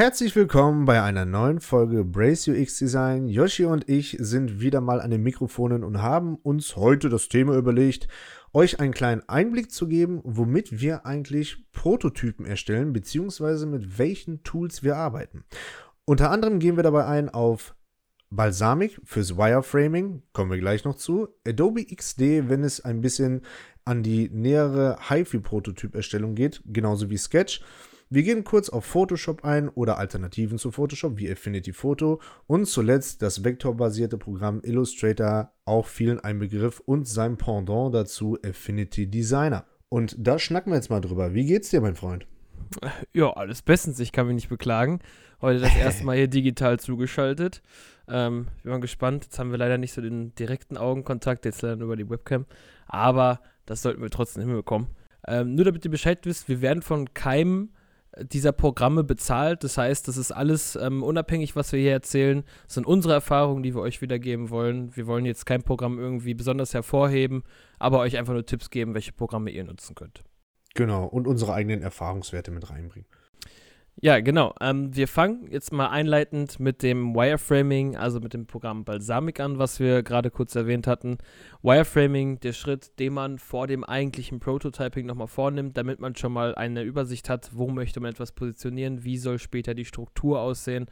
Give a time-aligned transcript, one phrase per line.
[0.00, 3.28] Herzlich willkommen bei einer neuen Folge Brace UX Design.
[3.28, 7.54] Yoshi und ich sind wieder mal an den Mikrofonen und haben uns heute das Thema
[7.54, 8.08] überlegt,
[8.54, 14.82] euch einen kleinen Einblick zu geben, womit wir eigentlich Prototypen erstellen, beziehungsweise mit welchen Tools
[14.82, 15.44] wir arbeiten.
[16.06, 17.74] Unter anderem gehen wir dabei ein auf
[18.30, 21.28] Balsamic fürs Wireframing, kommen wir gleich noch zu.
[21.46, 23.42] Adobe XD, wenn es ein bisschen
[23.84, 27.60] an die nähere HiFi-Prototyp-Erstellung geht, genauso wie Sketch.
[28.12, 33.22] Wir gehen kurz auf Photoshop ein oder Alternativen zu Photoshop wie Affinity Photo und zuletzt
[33.22, 39.64] das vektorbasierte Programm Illustrator, auch vielen ein Begriff und sein Pendant dazu Affinity Designer.
[39.88, 41.34] Und da schnacken wir jetzt mal drüber.
[41.34, 42.26] Wie geht's dir, mein Freund?
[43.12, 44.00] Ja, alles bestens.
[44.00, 44.98] Ich kann mich nicht beklagen.
[45.40, 47.62] Heute das erste Mal hier digital zugeschaltet.
[48.08, 49.26] Ähm, ich bin mal gespannt.
[49.26, 52.46] Jetzt haben wir leider nicht so den direkten Augenkontakt, jetzt leider über die Webcam.
[52.88, 54.88] Aber das sollten wir trotzdem hinbekommen.
[55.28, 57.70] Ähm, nur damit ihr Bescheid wisst, wir werden von keinem
[58.18, 59.64] dieser Programme bezahlt.
[59.64, 62.44] Das heißt, das ist alles ähm, unabhängig, was wir hier erzählen.
[62.64, 64.94] Das sind unsere Erfahrungen, die wir euch wiedergeben wollen.
[64.96, 67.42] Wir wollen jetzt kein Programm irgendwie besonders hervorheben,
[67.78, 70.22] aber euch einfach nur Tipps geben, welche Programme ihr nutzen könnt.
[70.74, 73.08] Genau, und unsere eigenen Erfahrungswerte mit reinbringen.
[73.96, 74.54] Ja, genau.
[74.60, 79.58] Ähm, wir fangen jetzt mal einleitend mit dem Wireframing, also mit dem Programm Balsamic an,
[79.58, 81.18] was wir gerade kurz erwähnt hatten.
[81.62, 86.54] Wireframing, der Schritt, den man vor dem eigentlichen Prototyping nochmal vornimmt, damit man schon mal
[86.54, 90.86] eine Übersicht hat, wo möchte man etwas positionieren, wie soll später die Struktur aussehen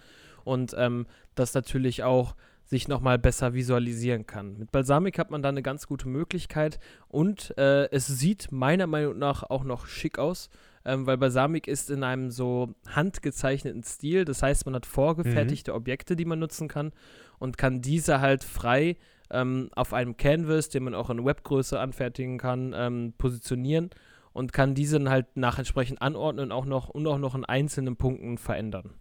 [0.45, 2.35] und ähm, das natürlich auch
[2.67, 4.59] sich nochmal besser visualisieren kann.
[4.59, 9.19] Mit Balsamic hat man da eine ganz gute Möglichkeit und äh, es sieht meiner Meinung
[9.19, 10.51] nach auch noch schick aus
[10.89, 14.25] ähm, weil Balsamic ist in einem so handgezeichneten Stil.
[14.25, 15.77] Das heißt, man hat vorgefertigte mhm.
[15.77, 16.93] Objekte, die man nutzen kann
[17.39, 18.97] und kann diese halt frei
[19.31, 23.91] ähm, auf einem Canvas, den man auch in Webgröße anfertigen kann, ähm, positionieren
[24.33, 27.97] und kann diese dann halt nach entsprechend anordnen auch noch, und auch noch in einzelnen
[27.97, 28.95] Punkten verändern.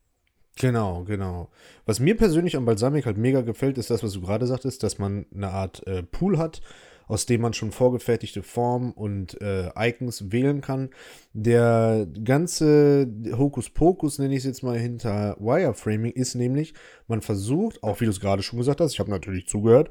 [0.57, 1.49] Genau, genau.
[1.85, 4.97] Was mir persönlich an Balsamic halt mega gefällt, ist das, was du gerade sagtest, dass
[4.97, 6.61] man eine Art äh, Pool hat,
[7.07, 10.89] aus dem man schon vorgefertigte Formen und äh, Icons wählen kann.
[11.33, 16.73] Der ganze Hokuspokus, nenne ich es jetzt mal, hinter Wireframing ist nämlich,
[17.07, 19.89] man versucht, auch wie du es gerade schon gesagt hast, ich habe natürlich zugehört,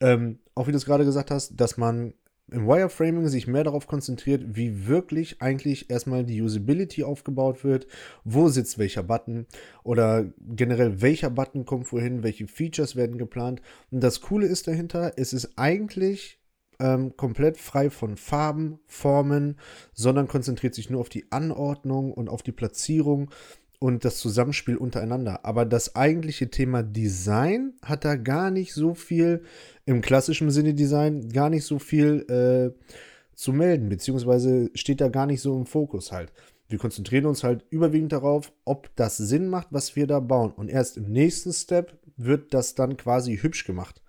[0.00, 2.12] ähm, auch wie du es gerade gesagt hast, dass man
[2.50, 7.86] im Wireframing sich mehr darauf konzentriert, wie wirklich eigentlich erstmal die Usability aufgebaut wird,
[8.24, 9.46] wo sitzt welcher Button
[9.82, 13.62] oder generell welcher Button kommt wohin, welche Features werden geplant.
[13.90, 16.38] Und das Coole ist dahinter, es ist eigentlich
[16.80, 19.56] ähm, komplett frei von Farben, Formen,
[19.92, 23.30] sondern konzentriert sich nur auf die Anordnung und auf die Platzierung
[23.78, 25.44] und das Zusammenspiel untereinander.
[25.44, 29.42] Aber das eigentliche Thema Design hat da gar nicht so viel,
[29.84, 32.96] im klassischen Sinne Design, gar nicht so viel äh,
[33.34, 36.32] zu melden, beziehungsweise steht da gar nicht so im Fokus halt.
[36.68, 40.52] Wir konzentrieren uns halt überwiegend darauf, ob das Sinn macht, was wir da bauen.
[40.52, 44.02] Und erst im nächsten Step wird das dann quasi hübsch gemacht.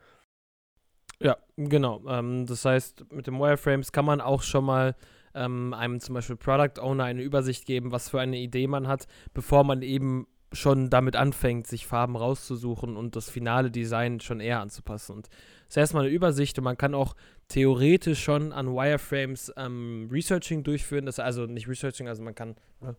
[1.21, 2.01] Ja, genau.
[2.07, 4.95] Ähm, das heißt, mit den Wireframes kann man auch schon mal
[5.33, 9.07] ähm, einem zum Beispiel Product Owner eine Übersicht geben, was für eine Idee man hat,
[9.33, 14.61] bevor man eben schon damit anfängt, sich Farben rauszusuchen und das finale Design schon eher
[14.61, 15.17] anzupassen.
[15.17, 17.15] Und das ist erstmal eine Übersicht und man kann auch
[17.49, 21.05] theoretisch schon an Wireframes ähm, Researching durchführen.
[21.05, 22.51] Das also nicht Researching, also man kann,
[22.81, 22.93] äh,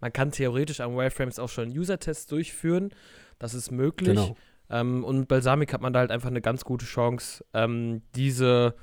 [0.00, 2.90] man kann theoretisch an Wireframes auch schon User-Tests durchführen.
[3.38, 4.10] Das ist möglich.
[4.10, 4.36] Genau.
[4.70, 8.74] Ähm, und mit Balsamic hat man da halt einfach eine ganz gute Chance, ähm, diese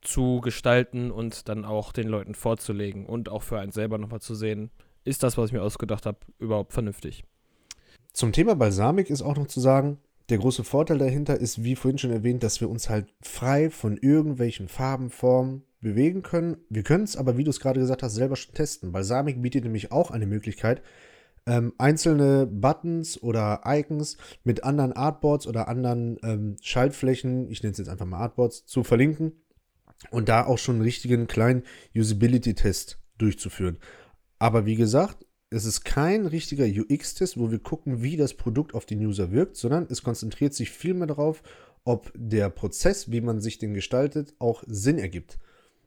[0.00, 4.34] zu gestalten und dann auch den Leuten vorzulegen und auch für einen selber nochmal zu
[4.34, 4.70] sehen,
[5.04, 7.24] ist das, was ich mir ausgedacht habe, überhaupt vernünftig.
[8.12, 9.98] Zum Thema Balsamic ist auch noch zu sagen,
[10.30, 13.98] der große Vorteil dahinter ist, wie vorhin schon erwähnt, dass wir uns halt frei von
[13.98, 16.56] irgendwelchen Farben, Formen bewegen können.
[16.70, 18.92] Wir können es aber, wie du es gerade gesagt hast, selber schon testen.
[18.92, 20.80] Balsamic bietet nämlich auch eine Möglichkeit,
[21.46, 27.78] ähm, einzelne Buttons oder Icons mit anderen Artboards oder anderen ähm, Schaltflächen, ich nenne es
[27.78, 29.32] jetzt einfach mal Artboards, zu verlinken
[30.10, 31.62] und da auch schon einen richtigen kleinen
[31.94, 33.78] Usability-Test durchzuführen.
[34.38, 38.86] Aber wie gesagt, es ist kein richtiger UX-Test, wo wir gucken, wie das Produkt auf
[38.86, 41.42] den User wirkt, sondern es konzentriert sich vielmehr darauf,
[41.84, 45.38] ob der Prozess, wie man sich den gestaltet, auch Sinn ergibt.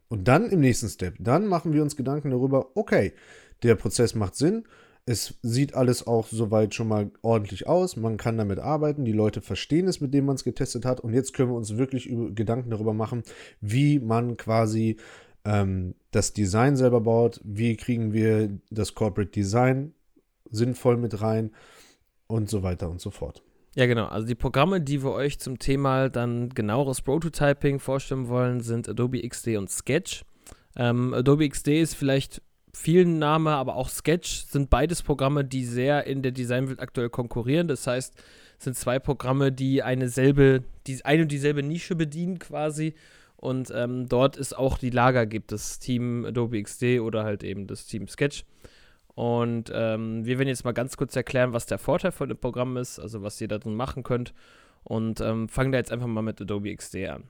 [0.07, 3.13] Und dann im nächsten Step, dann machen wir uns Gedanken darüber, okay,
[3.63, 4.63] der Prozess macht Sinn,
[5.07, 7.95] es sieht alles auch soweit schon mal ordentlich aus.
[7.95, 9.05] Man kann damit arbeiten.
[9.05, 10.99] Die Leute verstehen es, mit dem man es getestet hat.
[10.99, 13.23] Und jetzt können wir uns wirklich Gedanken darüber machen,
[13.61, 14.97] wie man quasi
[15.45, 17.39] ähm, das Design selber baut.
[17.45, 19.93] Wie kriegen wir das Corporate Design
[20.51, 21.51] sinnvoll mit rein
[22.27, 23.41] und so weiter und so fort.
[23.75, 24.07] Ja, genau.
[24.07, 29.25] Also die Programme, die wir euch zum Thema dann genaueres Prototyping vorstellen wollen, sind Adobe
[29.25, 30.25] XD und Sketch.
[30.75, 32.41] Ähm, Adobe XD ist vielleicht
[32.77, 37.67] vielen Name, aber auch Sketch sind beides Programme, die sehr in der Designwelt aktuell konkurrieren.
[37.67, 38.13] Das heißt,
[38.57, 42.93] es sind zwei Programme, die eine selbe, die eine und dieselbe Nische bedienen quasi.
[43.35, 47.67] Und ähm, dort ist auch die Lager gibt, das Team Adobe XD oder halt eben
[47.67, 48.45] das Team Sketch.
[49.13, 52.77] Und ähm, wir werden jetzt mal ganz kurz erklären, was der Vorteil von dem Programm
[52.77, 54.33] ist, also was ihr da drin machen könnt.
[54.83, 57.23] Und ähm, fangen da jetzt einfach mal mit Adobe XD an.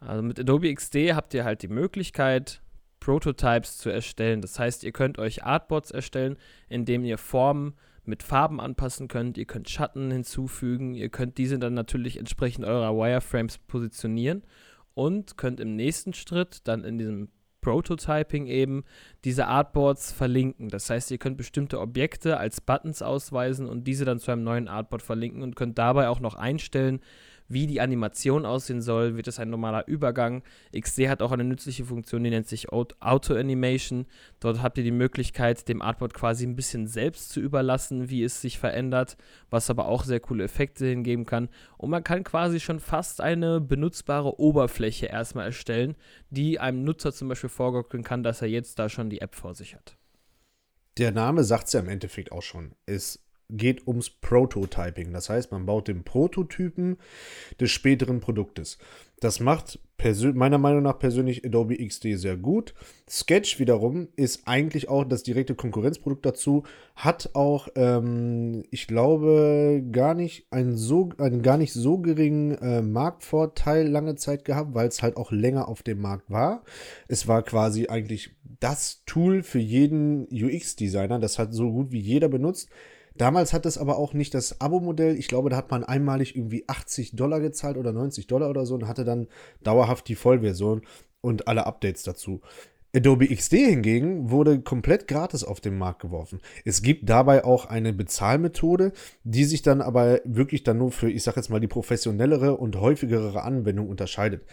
[0.00, 2.62] Also mit Adobe XD habt ihr halt die Möglichkeit,
[3.00, 4.42] Prototypes zu erstellen.
[4.42, 6.36] Das heißt, ihr könnt euch Artboards erstellen,
[6.68, 7.74] indem ihr Formen
[8.04, 9.38] mit Farben anpassen könnt.
[9.38, 10.94] Ihr könnt Schatten hinzufügen.
[10.94, 14.42] Ihr könnt diese dann natürlich entsprechend eurer Wireframes positionieren
[14.94, 17.28] und könnt im nächsten Schritt dann in diesem
[17.60, 18.84] Prototyping eben
[19.24, 20.68] diese Artboards verlinken.
[20.68, 24.68] Das heißt, ihr könnt bestimmte Objekte als Buttons ausweisen und diese dann zu einem neuen
[24.68, 27.00] Artboard verlinken und könnt dabei auch noch einstellen,
[27.50, 29.16] wie die Animation aussehen soll.
[29.16, 30.42] Wird es ein normaler Übergang?
[30.74, 34.06] XD hat auch eine nützliche Funktion, die nennt sich Auto-Animation.
[34.38, 38.40] Dort habt ihr die Möglichkeit, dem Artboard quasi ein bisschen selbst zu überlassen, wie es
[38.40, 39.16] sich verändert,
[39.50, 41.48] was aber auch sehr coole Effekte hingeben kann.
[41.76, 45.96] Und man kann quasi schon fast eine benutzbare Oberfläche erstmal erstellen,
[46.30, 49.54] die einem Nutzer zum Beispiel vorgaukeln kann, dass er jetzt da schon die App vor
[49.56, 49.96] sich hat.
[50.98, 52.74] Der Name sagt es ja im Endeffekt auch schon.
[52.86, 55.12] Es geht ums Prototyping.
[55.12, 56.96] Das heißt, man baut den Prototypen
[57.60, 58.78] des späteren Produktes.
[59.20, 59.78] Das macht
[60.32, 62.72] meiner Meinung nach persönlich Adobe XD sehr gut.
[63.08, 66.62] Sketch wiederum ist eigentlich auch das direkte Konkurrenzprodukt dazu,
[66.96, 72.80] hat auch, ähm, ich glaube, gar nicht einen, so, einen gar nicht so geringen äh,
[72.80, 76.62] Marktvorteil lange Zeit gehabt, weil es halt auch länger auf dem Markt war.
[77.06, 81.18] Es war quasi eigentlich das Tool für jeden UX-Designer.
[81.18, 82.70] Das hat so gut wie jeder benutzt.
[83.20, 85.14] Damals hat es aber auch nicht das Abo-Modell.
[85.14, 88.76] Ich glaube, da hat man einmalig irgendwie 80 Dollar gezahlt oder 90 Dollar oder so
[88.76, 89.26] und hatte dann
[89.62, 90.80] dauerhaft die Vollversion
[91.20, 92.40] und alle Updates dazu.
[92.96, 96.40] Adobe XD hingegen wurde komplett gratis auf den Markt geworfen.
[96.64, 101.22] Es gibt dabei auch eine Bezahlmethode, die sich dann aber wirklich dann nur für, ich
[101.22, 104.46] sag jetzt mal, die professionellere und häufigere Anwendung unterscheidet.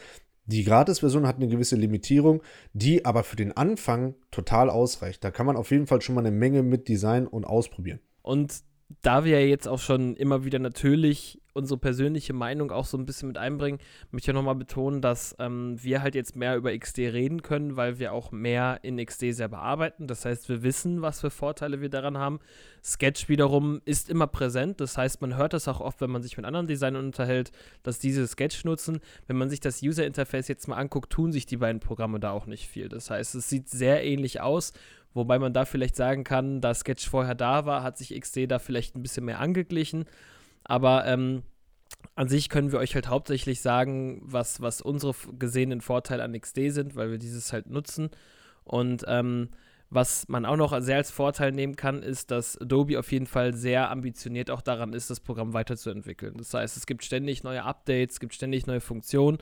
[0.45, 2.43] Die Gratis-Version hat eine gewisse Limitierung,
[2.73, 5.23] die aber für den Anfang total ausreicht.
[5.23, 8.01] Da kann man auf jeden Fall schon mal eine Menge mit Design und ausprobieren.
[8.27, 8.61] Und
[9.01, 13.05] da wir ja jetzt auch schon immer wieder natürlich unsere persönliche Meinung auch so ein
[13.05, 13.79] bisschen mit einbringen,
[14.11, 17.99] möchte ich nochmal betonen, dass ähm, wir halt jetzt mehr über XD reden können, weil
[17.99, 20.07] wir auch mehr in XD selber arbeiten.
[20.07, 22.39] Das heißt, wir wissen, was für Vorteile wir daran haben.
[22.83, 24.79] Sketch wiederum ist immer präsent.
[24.81, 27.51] Das heißt, man hört das auch oft, wenn man sich mit anderen Designern unterhält,
[27.83, 28.99] dass diese Sketch nutzen.
[29.25, 32.31] Wenn man sich das User Interface jetzt mal anguckt, tun sich die beiden Programme da
[32.31, 32.89] auch nicht viel.
[32.89, 34.73] Das heißt, es sieht sehr ähnlich aus
[35.17, 38.59] Wobei man da vielleicht sagen kann, da Sketch vorher da war, hat sich XD da
[38.59, 40.05] vielleicht ein bisschen mehr angeglichen.
[40.63, 41.43] Aber ähm,
[42.15, 46.69] an sich können wir euch halt hauptsächlich sagen, was, was unsere gesehenen Vorteile an XD
[46.69, 48.09] sind, weil wir dieses halt nutzen.
[48.63, 49.49] Und ähm,
[49.89, 53.53] was man auch noch sehr als Vorteil nehmen kann, ist, dass Adobe auf jeden Fall
[53.53, 56.35] sehr ambitioniert auch daran ist, das Programm weiterzuentwickeln.
[56.37, 59.37] Das heißt, es gibt ständig neue Updates, es gibt ständig neue Funktionen.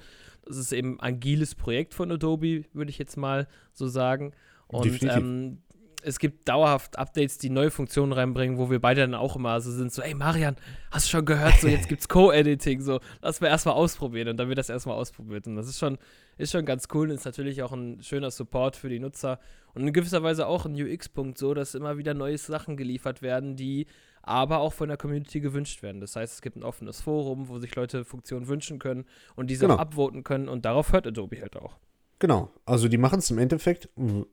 [0.46, 4.34] Das ist eben ein agiles Projekt von Adobe, würde ich jetzt mal so sagen.
[4.68, 5.60] Und ähm,
[6.06, 9.72] es gibt dauerhaft Updates, die neue Funktionen reinbringen, wo wir beide dann auch immer so
[9.72, 10.56] sind, so, ey Marian,
[10.92, 14.48] hast du schon gehört, so jetzt gibt's Co-Editing, so, lass wir erstmal ausprobieren und dann
[14.48, 15.48] wird das erstmal ausprobiert.
[15.48, 15.98] Und das ist schon,
[16.38, 19.40] ist schon ganz cool und ist natürlich auch ein schöner Support für die Nutzer
[19.74, 23.56] und in gewisser Weise auch ein UX-Punkt, so, dass immer wieder neue Sachen geliefert werden,
[23.56, 23.88] die
[24.22, 26.02] aber auch von der Community gewünscht werden.
[26.02, 29.66] Das heißt, es gibt ein offenes Forum, wo sich Leute Funktionen wünschen können und diese
[29.66, 29.76] genau.
[29.76, 31.78] auch upvoten können und darauf hört Adobe halt auch.
[32.20, 33.90] Genau, also die machen es im Endeffekt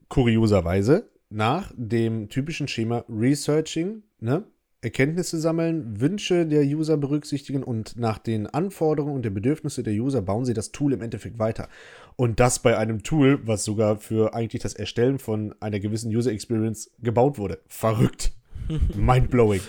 [0.07, 4.45] kurioserweise nach dem typischen Schema Researching, ne?
[4.81, 10.21] Erkenntnisse sammeln, Wünsche der User berücksichtigen und nach den Anforderungen und den Bedürfnissen der User
[10.21, 11.69] bauen sie das Tool im Endeffekt weiter.
[12.17, 16.33] Und das bei einem Tool, was sogar für eigentlich das Erstellen von einer gewissen User
[16.33, 17.59] Experience gebaut wurde.
[17.67, 18.33] Verrückt.
[18.95, 19.61] Mindblowing.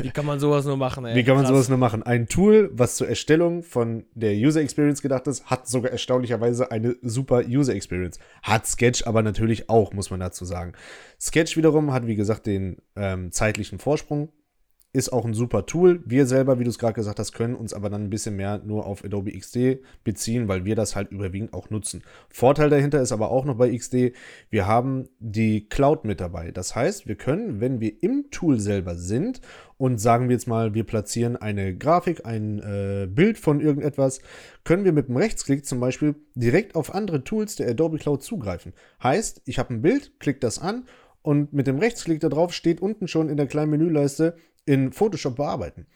[0.00, 1.14] Wie kann man sowas nur machen, ey?
[1.14, 1.54] Wie kann man Krass.
[1.54, 2.02] sowas nur machen?
[2.02, 6.96] Ein Tool, was zur Erstellung von der User Experience gedacht ist, hat sogar erstaunlicherweise eine
[7.02, 8.18] super User Experience.
[8.42, 10.72] Hat Sketch aber natürlich auch, muss man dazu sagen.
[11.20, 14.30] Sketch wiederum hat, wie gesagt, den ähm, zeitlichen Vorsprung
[14.92, 16.02] ist auch ein super Tool.
[16.04, 18.60] Wir selber, wie du es gerade gesagt hast, können uns aber dann ein bisschen mehr
[18.64, 22.02] nur auf Adobe XD beziehen, weil wir das halt überwiegend auch nutzen.
[22.28, 24.12] Vorteil dahinter ist aber auch noch bei XD,
[24.50, 26.50] wir haben die Cloud mit dabei.
[26.50, 29.40] Das heißt, wir können, wenn wir im Tool selber sind
[29.76, 34.20] und sagen wir jetzt mal, wir platzieren eine Grafik, ein äh, Bild von irgendetwas,
[34.64, 38.72] können wir mit dem Rechtsklick zum Beispiel direkt auf andere Tools der Adobe Cloud zugreifen.
[39.02, 40.84] Heißt, ich habe ein Bild, klicke das an
[41.22, 44.36] und mit dem Rechtsklick darauf steht unten schon in der kleinen Menüleiste
[44.66, 45.86] in Photoshop bearbeiten.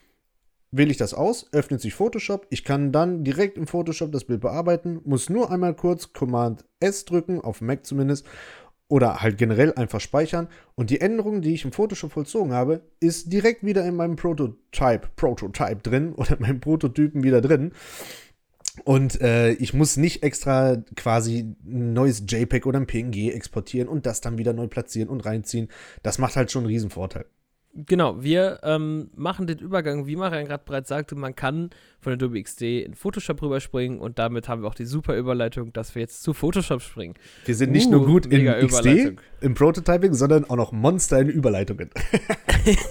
[0.71, 2.47] Wähle ich das aus, öffnet sich Photoshop.
[2.51, 7.05] Ich kann dann direkt im Photoshop das Bild bearbeiten, muss nur einmal kurz Command S
[7.05, 8.27] drücken, auf Mac zumindest,
[8.89, 10.49] oder halt generell einfach speichern.
[10.75, 15.09] Und die Änderung, die ich im Photoshop vollzogen habe, ist direkt wieder in meinem Prototype,
[15.17, 17.73] Prototype drin oder in meinem Prototypen wieder drin.
[18.83, 24.07] Und äh, ich muss nicht extra quasi ein neues JPEG oder ein PNG exportieren und
[24.07, 25.69] das dann wieder neu platzieren und reinziehen.
[26.03, 27.27] Das macht halt schon einen riesen Vorteil.
[27.77, 32.41] Genau, wir ähm, machen den Übergang, wie Marian gerade bereits sagte, man kann von Adobe
[32.41, 36.23] XD in Photoshop rüberspringen und damit haben wir auch die super Überleitung, dass wir jetzt
[36.23, 37.15] zu Photoshop springen.
[37.45, 41.29] Wir sind nicht uh, nur gut in XD, im Prototyping, sondern auch noch Monster in
[41.29, 41.91] Überleitungen.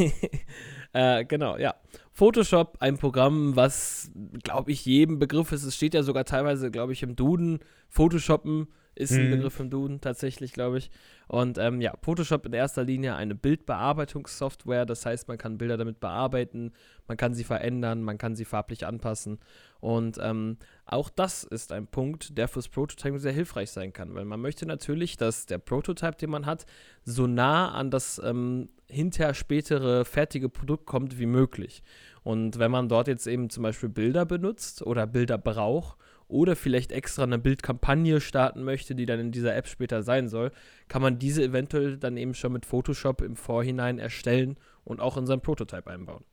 [0.93, 1.75] äh, genau, ja.
[2.11, 4.11] Photoshop, ein Programm, was,
[4.43, 5.63] glaube ich, jedem Begriff ist.
[5.63, 7.59] Es steht ja sogar teilweise, glaube ich, im Duden.
[7.87, 9.31] Photoshoppen ist ein mhm.
[9.31, 10.91] Begriff im Duden tatsächlich, glaube ich.
[11.27, 14.85] Und ähm, ja, Photoshop in erster Linie eine Bildbearbeitungssoftware.
[14.85, 16.73] Das heißt, man kann Bilder damit bearbeiten,
[17.07, 19.39] man kann sie verändern, man kann sie farblich anpassen.
[19.83, 24.23] Und ähm, auch das ist ein Punkt, der fürs Prototyping sehr hilfreich sein kann, weil
[24.23, 26.65] man möchte natürlich, dass der Prototype, den man hat,
[27.03, 31.83] so nah an das ähm, hinterher spätere fertige Produkt kommt wie möglich.
[32.23, 35.97] Und wenn man dort jetzt eben zum Beispiel Bilder benutzt oder Bilder braucht
[36.29, 40.51] oder vielleicht extra eine Bildkampagne starten möchte, die dann in dieser App später sein soll,
[40.87, 45.25] kann man diese eventuell dann eben schon mit Photoshop im Vorhinein erstellen und auch in
[45.25, 46.23] seinen Prototype einbauen.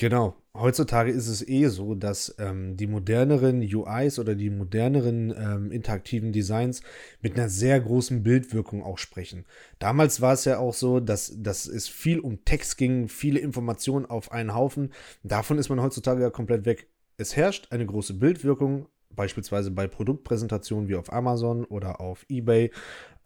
[0.00, 0.34] Genau.
[0.56, 6.32] Heutzutage ist es eh so, dass ähm, die moderneren UIs oder die moderneren ähm, interaktiven
[6.32, 6.80] Designs
[7.20, 9.44] mit einer sehr großen Bildwirkung auch sprechen.
[9.78, 14.06] Damals war es ja auch so, dass, dass es viel um Text ging, viele Informationen
[14.06, 14.90] auf einen Haufen.
[15.22, 16.88] Davon ist man heutzutage ja komplett weg.
[17.18, 22.70] Es herrscht eine große Bildwirkung, beispielsweise bei Produktpräsentationen wie auf Amazon oder auf eBay.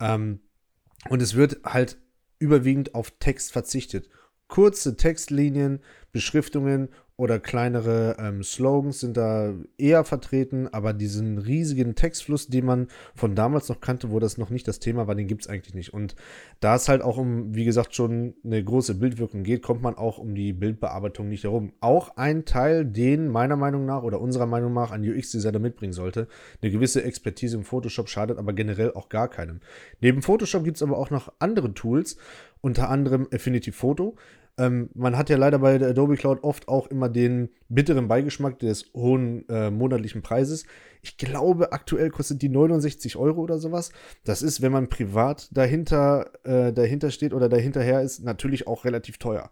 [0.00, 0.40] Ähm,
[1.08, 1.98] und es wird halt
[2.40, 4.08] überwiegend auf Text verzichtet.
[4.48, 5.80] Kurze Textlinien,
[6.14, 12.88] Beschriftungen oder kleinere ähm, Slogans sind da eher vertreten, aber diesen riesigen Textfluss, den man
[13.14, 15.74] von damals noch kannte, wo das noch nicht das Thema war, den gibt es eigentlich
[15.74, 15.92] nicht.
[15.92, 16.14] Und
[16.60, 20.18] da es halt auch um, wie gesagt, schon eine große Bildwirkung geht, kommt man auch
[20.18, 21.72] um die Bildbearbeitung nicht herum.
[21.80, 26.28] Auch ein Teil, den meiner Meinung nach oder unserer Meinung nach ein UX-Designer mitbringen sollte.
[26.62, 29.60] Eine gewisse Expertise im Photoshop schadet aber generell auch gar keinem.
[30.00, 32.16] Neben Photoshop gibt es aber auch noch andere Tools,
[32.60, 34.16] unter anderem Affinity Photo.
[34.56, 38.58] Ähm, man hat ja leider bei der Adobe Cloud oft auch immer den bitteren Beigeschmack
[38.60, 40.64] des hohen äh, monatlichen Preises.
[41.02, 43.90] Ich glaube, aktuell kostet die 69 Euro oder sowas.
[44.24, 49.18] Das ist, wenn man privat dahinter, äh, dahinter steht oder dahinterher ist, natürlich auch relativ
[49.18, 49.50] teuer.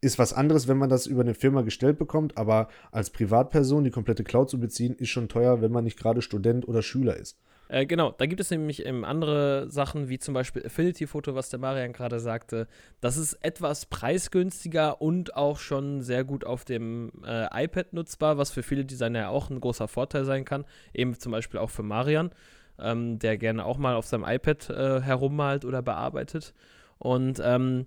[0.00, 3.90] Ist was anderes, wenn man das über eine Firma gestellt bekommt, aber als Privatperson die
[3.90, 7.38] komplette Cloud zu beziehen, ist schon teuer, wenn man nicht gerade Student oder Schüler ist.
[7.68, 11.58] Äh, genau, da gibt es nämlich eben andere Sachen, wie zum Beispiel Affinity-Foto, was der
[11.58, 12.68] Marian gerade sagte.
[13.00, 18.50] Das ist etwas preisgünstiger und auch schon sehr gut auf dem äh, iPad nutzbar, was
[18.50, 20.64] für viele Designer ja auch ein großer Vorteil sein kann.
[20.94, 22.30] Eben zum Beispiel auch für Marian,
[22.78, 26.54] ähm, der gerne auch mal auf seinem iPad äh, herummalt oder bearbeitet.
[26.98, 27.86] Und ähm,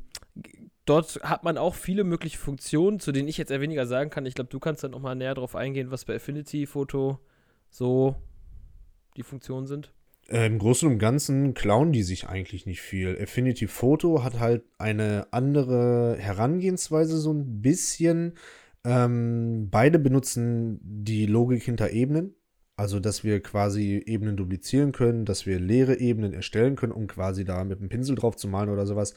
[0.85, 4.25] dort hat man auch viele mögliche Funktionen, zu denen ich jetzt eher weniger sagen kann.
[4.25, 7.19] Ich glaube, du kannst dann noch mal näher darauf eingehen, was bei Affinity-Foto
[7.69, 8.15] so
[9.17, 9.91] die Funktionen sind?
[10.29, 13.17] Äh, Im Großen und Ganzen klauen die sich eigentlich nicht viel.
[13.19, 18.33] Affinity Photo hat halt eine andere Herangehensweise, so ein bisschen.
[18.83, 22.35] Ähm, beide benutzen die Logik hinter Ebenen.
[22.75, 27.43] Also, dass wir quasi Ebenen duplizieren können, dass wir leere Ebenen erstellen können, um quasi
[27.43, 29.15] da mit einem Pinsel drauf zu malen oder sowas.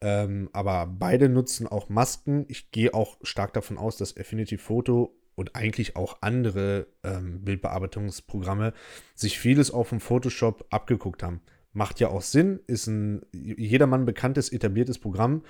[0.00, 2.44] Ähm, aber beide nutzen auch Masken.
[2.48, 8.72] Ich gehe auch stark davon aus, dass Affinity Photo und eigentlich auch andere ähm, Bildbearbeitungsprogramme
[9.14, 11.40] sich vieles auch vom Photoshop abgeguckt haben.
[11.72, 15.42] Macht ja auch Sinn, ist ein jedermann bekanntes, etabliertes Programm.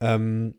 [0.00, 0.54] Ähm,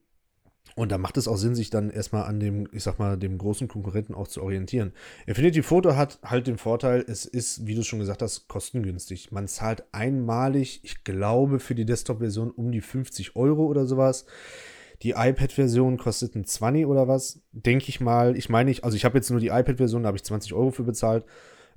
[0.75, 3.37] und da macht es auch Sinn, sich dann erstmal an dem, ich sag mal, dem
[3.37, 4.91] großen Konkurrenten auch zu orientieren.
[5.25, 9.31] Infinity Photo hat halt den Vorteil, es ist, wie du schon gesagt hast, kostengünstig.
[9.31, 14.25] Man zahlt einmalig, ich glaube, für die Desktop-Version um die 50 Euro oder sowas.
[15.01, 18.37] Die iPad-Version kostet ein 20 oder was, denke ich mal.
[18.37, 20.71] Ich meine, ich, also ich habe jetzt nur die iPad-Version, da habe ich 20 Euro
[20.71, 21.25] für bezahlt.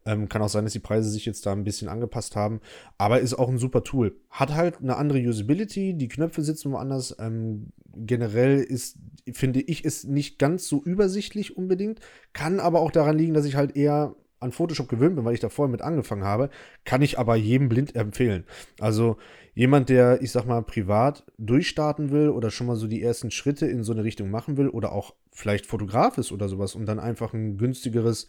[0.07, 2.61] Ähm, kann auch sein, dass die Preise sich jetzt da ein bisschen angepasst haben.
[2.97, 4.17] Aber ist auch ein super Tool.
[4.31, 5.95] Hat halt eine andere Usability.
[5.95, 7.17] Die Knöpfe sitzen woanders.
[7.19, 8.97] Ähm, generell ist,
[9.33, 12.01] finde ich, ist nicht ganz so übersichtlich unbedingt.
[12.33, 15.41] Kann aber auch daran liegen, dass ich halt eher an Photoshop gewöhnt bin, weil ich
[15.41, 16.51] da vorher mit angefangen habe,
[16.85, 18.45] kann ich aber jedem blind empfehlen.
[18.81, 19.17] Also
[19.55, 23.67] jemand, der, ich sag mal, privat durchstarten will oder schon mal so die ersten Schritte
[23.67, 26.99] in so eine Richtung machen will oder auch vielleicht Fotograf ist oder sowas und dann
[26.99, 28.29] einfach ein günstigeres,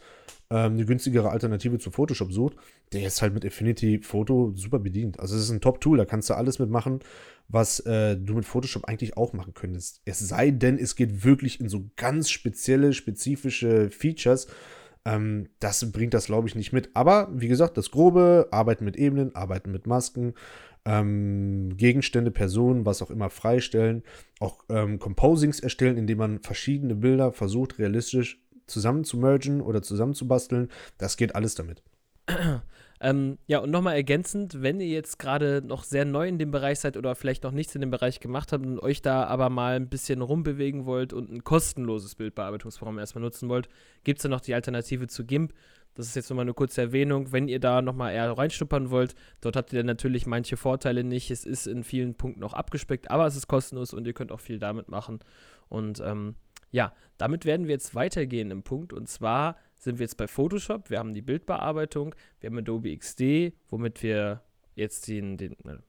[0.50, 2.56] ähm, eine günstigere Alternative zu Photoshop sucht,
[2.94, 5.20] der ist halt mit Affinity Photo super bedient.
[5.20, 7.00] Also es ist ein Top-Tool, da kannst du alles mitmachen,
[7.48, 10.02] was äh, du mit Photoshop eigentlich auch machen könntest.
[10.06, 14.48] Es sei denn, es geht wirklich in so ganz spezielle, spezifische Features,
[15.10, 16.90] ähm, das bringt das, glaube ich, nicht mit.
[16.94, 20.34] Aber wie gesagt, das Grobe, Arbeiten mit Ebenen, Arbeiten mit Masken,
[20.86, 24.04] ähm, Gegenstände, Personen, was auch immer freistellen,
[24.40, 30.70] auch ähm, Composings erstellen, indem man verschiedene Bilder versucht, realistisch zusammen zu mergen oder zusammenzubasteln.
[30.98, 31.84] Das geht alles damit.
[33.02, 36.80] Ähm, ja, und nochmal ergänzend, wenn ihr jetzt gerade noch sehr neu in dem Bereich
[36.80, 39.76] seid oder vielleicht noch nichts in dem Bereich gemacht habt und euch da aber mal
[39.76, 43.70] ein bisschen rumbewegen wollt und ein kostenloses Bildbearbeitungsprogramm erstmal nutzen wollt,
[44.04, 45.54] gibt es da noch die Alternative zu GIMP.
[45.96, 47.32] Das ist jetzt nochmal eine kurze Erwähnung.
[47.32, 51.32] Wenn ihr da nochmal eher reinstuppern wollt, dort habt ihr natürlich manche Vorteile nicht.
[51.32, 54.40] Es ist in vielen Punkten auch abgespeckt, aber es ist kostenlos und ihr könnt auch
[54.40, 55.20] viel damit machen.
[55.70, 56.36] Und ähm,
[56.72, 58.94] ja, damit werden wir jetzt weitergehen im Punkt.
[58.94, 60.90] Und zwar sind wir jetzt bei Photoshop.
[60.90, 64.44] Wir haben die Bildbearbeitung, wir haben Adobe XD, womit wir
[64.76, 65.82] jetzt den, den ne.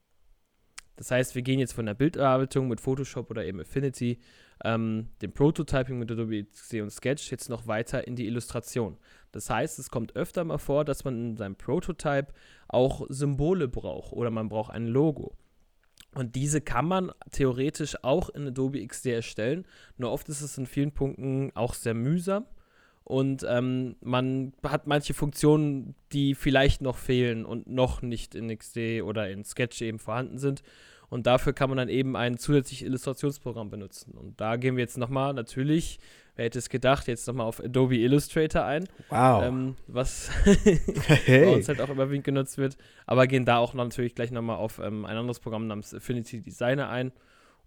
[0.97, 4.19] das heißt, wir gehen jetzt von der Bildbearbeitung mit Photoshop oder eben Affinity,
[4.65, 8.97] ähm, dem Prototyping mit Adobe XD und Sketch jetzt noch weiter in die Illustration.
[9.33, 12.33] Das heißt, es kommt öfter mal vor, dass man in seinem Prototype
[12.69, 15.37] auch Symbole braucht oder man braucht ein Logo.
[16.15, 19.67] Und diese kann man theoretisch auch in Adobe XD erstellen.
[19.97, 22.47] Nur oft ist es in vielen Punkten auch sehr mühsam
[23.04, 29.02] und ähm, man hat manche Funktionen, die vielleicht noch fehlen und noch nicht in XD
[29.02, 30.62] oder in Sketch eben vorhanden sind.
[31.09, 34.12] Und dafür kann man dann eben ein zusätzliches Illustrationsprogramm benutzen.
[34.12, 35.99] Und da gehen wir jetzt nochmal, natürlich,
[36.37, 38.88] wer hätte es gedacht, jetzt nochmal auf Adobe Illustrator ein.
[39.09, 39.42] Wow.
[39.42, 41.47] Ähm, was hey.
[41.47, 42.76] bei uns halt auch überwiegend genutzt wird.
[43.07, 46.88] Aber gehen da auch natürlich gleich nochmal auf ähm, ein anderes Programm namens Affinity Designer
[46.90, 47.11] ein.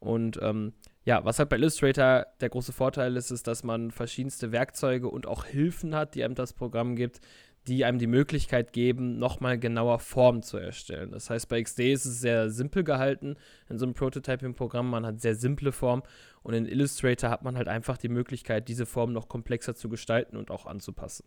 [0.03, 0.73] Und ähm,
[1.05, 5.27] ja, was halt bei Illustrator der große Vorteil ist, ist, dass man verschiedenste Werkzeuge und
[5.27, 7.21] auch Hilfen hat, die einem das Programm gibt,
[7.67, 11.11] die einem die Möglichkeit geben, nochmal genauer Formen zu erstellen.
[11.11, 13.37] Das heißt, bei XD ist es sehr simpel gehalten
[13.69, 14.89] in so einem Prototyping-Programm.
[14.89, 16.03] Man hat sehr simple Formen
[16.41, 20.35] und in Illustrator hat man halt einfach die Möglichkeit, diese Formen noch komplexer zu gestalten
[20.35, 21.23] und auch anzupassen.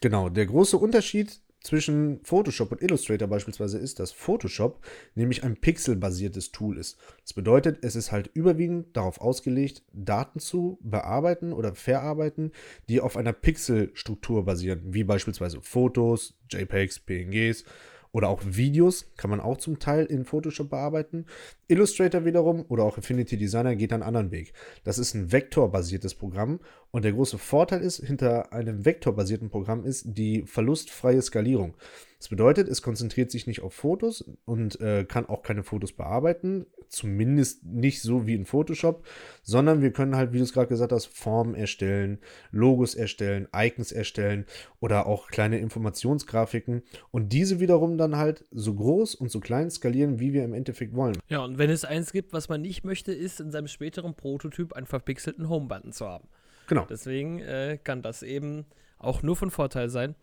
[0.00, 4.84] Genau, der große Unterschied zwischen Photoshop und Illustrator beispielsweise ist, dass Photoshop
[5.14, 6.98] nämlich ein pixelbasiertes Tool ist.
[7.22, 12.52] Das bedeutet, es ist halt überwiegend darauf ausgelegt, Daten zu bearbeiten oder verarbeiten,
[12.88, 17.64] die auf einer Pixelstruktur basieren, wie beispielsweise Fotos, JPEGs, PNGs
[18.12, 21.26] oder auch Videos kann man auch zum Teil in Photoshop bearbeiten.
[21.68, 24.52] Illustrator wiederum oder auch Affinity Designer geht einen anderen Weg.
[24.84, 30.04] Das ist ein vektorbasiertes Programm und der große Vorteil ist, hinter einem vektorbasierten Programm ist
[30.06, 31.74] die verlustfreie Skalierung.
[32.18, 36.66] Das bedeutet, es konzentriert sich nicht auf Fotos und äh, kann auch keine Fotos bearbeiten,
[36.88, 39.06] zumindest nicht so wie in Photoshop,
[39.42, 42.18] sondern wir können halt, wie du es gerade gesagt hast, Formen erstellen,
[42.50, 44.46] Logos erstellen, Icons erstellen
[44.80, 50.18] oder auch kleine Informationsgrafiken und diese wiederum dann halt so groß und so klein skalieren,
[50.18, 51.16] wie wir im Endeffekt wollen.
[51.28, 54.72] Ja, und wenn es eins gibt, was man nicht möchte, ist in seinem späteren Prototyp
[54.72, 56.26] einen verpixelten Home-Button zu haben.
[56.66, 56.84] Genau.
[56.90, 58.66] Deswegen äh, kann das eben
[58.98, 60.16] auch nur von Vorteil sein.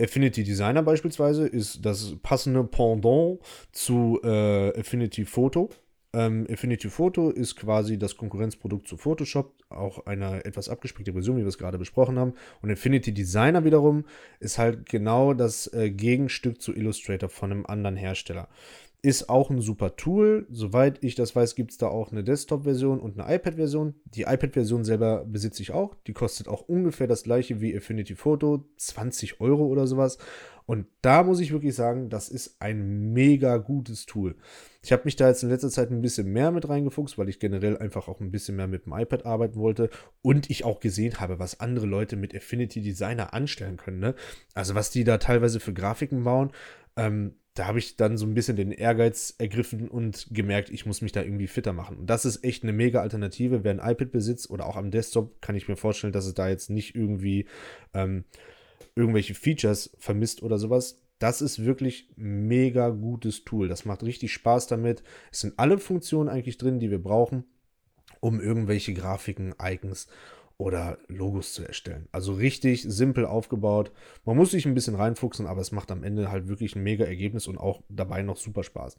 [0.00, 3.38] Affinity Designer beispielsweise ist das passende Pendant
[3.72, 5.70] zu äh, Affinity Photo.
[6.12, 11.42] Ähm, Affinity Photo ist quasi das Konkurrenzprodukt zu Photoshop, auch eine etwas abgespeckte Version, wie
[11.42, 12.34] wir es gerade besprochen haben.
[12.62, 14.04] Und Affinity Designer wiederum
[14.40, 18.48] ist halt genau das äh, Gegenstück zu Illustrator von einem anderen Hersteller.
[19.02, 20.46] Ist auch ein super Tool.
[20.50, 23.94] Soweit ich das weiß, gibt es da auch eine Desktop-Version und eine iPad-Version.
[24.04, 25.94] Die iPad-Version selber besitze ich auch.
[26.06, 30.18] Die kostet auch ungefähr das gleiche wie Affinity Photo, 20 Euro oder sowas.
[30.66, 34.34] Und da muss ich wirklich sagen, das ist ein mega gutes Tool.
[34.82, 37.38] Ich habe mich da jetzt in letzter Zeit ein bisschen mehr mit reingefuchst, weil ich
[37.38, 39.90] generell einfach auch ein bisschen mehr mit dem iPad arbeiten wollte
[40.22, 44.00] und ich auch gesehen habe, was andere Leute mit Affinity Designer anstellen können.
[44.00, 44.16] Ne?
[44.54, 46.50] Also was die da teilweise für Grafiken bauen.
[46.96, 51.00] Ähm, da habe ich dann so ein bisschen den Ehrgeiz ergriffen und gemerkt, ich muss
[51.00, 51.96] mich da irgendwie fitter machen.
[51.96, 53.64] Und das ist echt eine mega Alternative.
[53.64, 56.50] Wer ein iPad besitzt oder auch am Desktop, kann ich mir vorstellen, dass es da
[56.50, 57.46] jetzt nicht irgendwie
[57.94, 58.24] ähm,
[58.94, 61.00] irgendwelche Features vermisst oder sowas.
[61.18, 63.68] Das ist wirklich mega gutes Tool.
[63.68, 65.02] Das macht richtig Spaß damit.
[65.32, 67.44] Es sind alle Funktionen eigentlich drin, die wir brauchen,
[68.20, 70.08] um irgendwelche Grafiken, Icons
[70.58, 72.08] oder Logos zu erstellen.
[72.12, 73.92] Also richtig simpel aufgebaut.
[74.24, 77.04] Man muss sich ein bisschen reinfuchsen, aber es macht am Ende halt wirklich ein mega
[77.04, 78.96] Ergebnis und auch dabei noch super Spaß.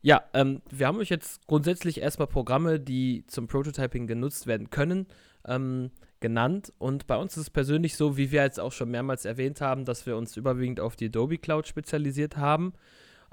[0.00, 5.06] Ja, ähm, wir haben euch jetzt grundsätzlich erstmal Programme, die zum Prototyping genutzt werden können,
[5.46, 6.72] ähm, genannt.
[6.78, 9.84] Und bei uns ist es persönlich so, wie wir jetzt auch schon mehrmals erwähnt haben,
[9.84, 12.74] dass wir uns überwiegend auf die Adobe Cloud spezialisiert haben.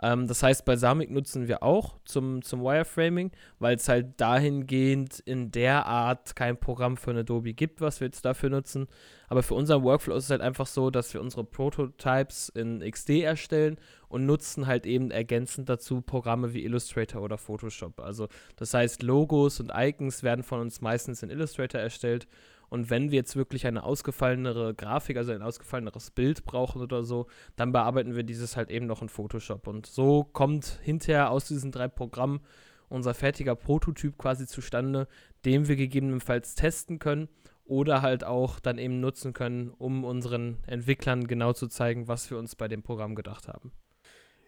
[0.01, 5.51] Ähm, das heißt, Balsamic nutzen wir auch zum, zum Wireframing, weil es halt dahingehend in
[5.51, 8.87] der Art kein Programm für Adobe gibt, was wir jetzt dafür nutzen.
[9.27, 13.21] Aber für unseren Workflow ist es halt einfach so, dass wir unsere Prototypes in XD
[13.21, 17.99] erstellen und nutzen halt eben ergänzend dazu Programme wie Illustrator oder Photoshop.
[17.99, 22.27] Also das heißt, Logos und Icons werden von uns meistens in Illustrator erstellt
[22.69, 27.27] Und wenn wir jetzt wirklich eine ausgefallenere Grafik, also ein ausgefalleneres Bild brauchen oder so,
[27.55, 29.67] dann bearbeiten wir dieses halt eben noch in Photoshop.
[29.67, 32.41] Und so kommt hinterher aus diesen drei Programmen
[32.89, 35.07] unser fertiger Prototyp quasi zustande,
[35.45, 37.29] den wir gegebenenfalls testen können
[37.65, 42.37] oder halt auch dann eben nutzen können, um unseren Entwicklern genau zu zeigen, was wir
[42.37, 43.71] uns bei dem Programm gedacht haben.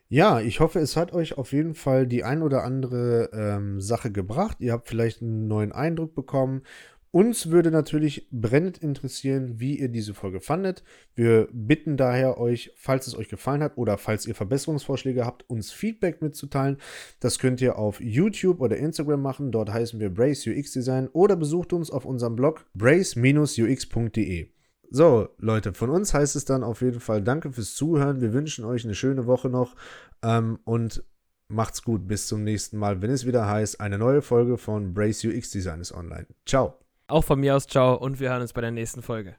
[0.09, 4.11] Ja, ich hoffe, es hat euch auf jeden Fall die ein oder andere ähm, Sache
[4.11, 4.57] gebracht.
[4.59, 6.63] Ihr habt vielleicht einen neuen Eindruck bekommen
[7.11, 10.83] uns würde natürlich brennend interessieren, wie ihr diese Folge fandet.
[11.13, 15.71] Wir bitten daher euch, falls es euch gefallen hat oder falls ihr Verbesserungsvorschläge habt, uns
[15.71, 16.77] Feedback mitzuteilen.
[17.19, 19.51] Das könnt ihr auf YouTube oder Instagram machen.
[19.51, 24.47] Dort heißen wir Brace UX Design oder besucht uns auf unserem Blog brace-ux.de.
[24.93, 28.19] So, Leute, von uns heißt es dann auf jeden Fall Danke fürs Zuhören.
[28.21, 29.75] Wir wünschen euch eine schöne Woche noch
[30.21, 31.03] ähm, und
[31.47, 32.07] macht's gut.
[32.07, 35.79] Bis zum nächsten Mal, wenn es wieder heißt, eine neue Folge von Brace UX Design
[35.81, 36.27] ist online.
[36.45, 36.80] Ciao.
[37.11, 39.35] Auch von mir aus ciao und wir hören uns bei der nächsten Folge.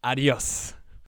[0.00, 0.74] Adios.